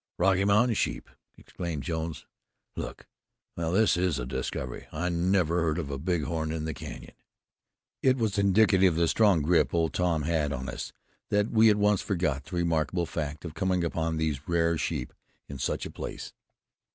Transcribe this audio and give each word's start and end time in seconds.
"Rocky 0.17 0.43
Mountain 0.45 0.73
sheep!" 0.73 1.11
exclaimed 1.37 1.83
Jones. 1.83 2.25
"Look! 2.75 3.05
Well, 3.55 3.71
this 3.71 3.95
is 3.95 4.17
a 4.17 4.25
discovery. 4.25 4.87
I 4.91 5.09
never 5.09 5.61
heard 5.61 5.77
of 5.77 5.91
a 5.91 5.99
bighorn 5.99 6.51
in 6.51 6.65
the 6.65 6.73
Canyon." 6.73 7.13
It 8.01 8.17
was 8.17 8.39
indicative 8.39 8.93
of 8.95 8.99
the 8.99 9.07
strong 9.07 9.43
grip 9.43 9.75
Old 9.75 9.93
Tom 9.93 10.23
had 10.23 10.51
on 10.53 10.69
us 10.69 10.91
that 11.29 11.51
we 11.51 11.69
at 11.69 11.75
once 11.77 12.01
forgot 12.01 12.45
the 12.45 12.55
remarkable 12.55 13.05
fact 13.05 13.45
of 13.45 13.53
coming 13.53 13.83
upon 13.83 14.17
those 14.17 14.39
rare 14.47 14.75
sheep 14.75 15.13
in 15.47 15.59
such 15.59 15.85
a 15.85 15.91
place. 15.91 16.33